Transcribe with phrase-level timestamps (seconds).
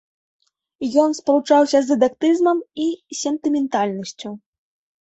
[1.03, 2.57] Ён спалучаўся з дыдактызмам
[2.87, 2.89] і
[3.21, 4.39] сентыментальнасцю.